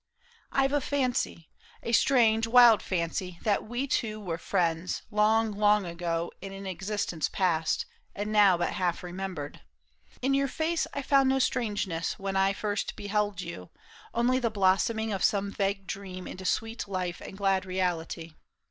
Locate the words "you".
13.41-13.69